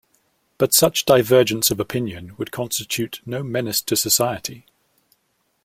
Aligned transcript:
But 0.57 0.73
such 0.73 1.05
divergence 1.05 1.69
of 1.69 1.79
opinion 1.79 2.33
would 2.39 2.51
constitute 2.51 3.21
no 3.23 3.43
menace 3.43 3.83
to 3.83 3.95
society. 3.95 4.65